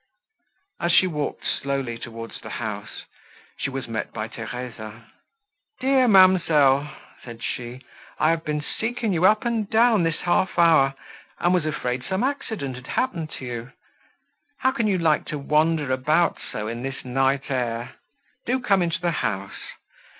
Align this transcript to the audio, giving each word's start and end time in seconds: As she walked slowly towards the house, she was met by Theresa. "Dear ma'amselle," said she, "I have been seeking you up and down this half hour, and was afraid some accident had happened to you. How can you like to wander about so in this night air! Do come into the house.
As 0.79 0.91
she 0.91 1.05
walked 1.05 1.45
slowly 1.45 1.99
towards 1.99 2.41
the 2.41 2.49
house, 2.49 3.03
she 3.59 3.69
was 3.69 3.87
met 3.87 4.11
by 4.11 4.27
Theresa. 4.27 5.05
"Dear 5.79 6.07
ma'amselle," 6.07 6.89
said 7.23 7.43
she, 7.43 7.83
"I 8.17 8.31
have 8.31 8.43
been 8.43 8.63
seeking 8.63 9.13
you 9.13 9.25
up 9.25 9.45
and 9.45 9.69
down 9.69 10.01
this 10.01 10.21
half 10.21 10.57
hour, 10.57 10.95
and 11.37 11.53
was 11.53 11.67
afraid 11.67 12.03
some 12.03 12.23
accident 12.23 12.77
had 12.77 12.87
happened 12.87 13.29
to 13.33 13.45
you. 13.45 13.73
How 14.61 14.71
can 14.71 14.87
you 14.87 14.97
like 14.97 15.25
to 15.25 15.37
wander 15.37 15.91
about 15.91 16.39
so 16.51 16.67
in 16.67 16.81
this 16.81 17.05
night 17.05 17.51
air! 17.51 17.97
Do 18.47 18.59
come 18.59 18.81
into 18.81 18.99
the 19.01 19.11
house. 19.11 19.69